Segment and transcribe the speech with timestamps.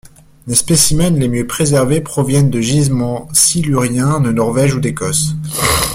[0.47, 5.35] Les spécimens les mieux préservés proviennent de gisements siluriens de Norvège ou d'Écosse.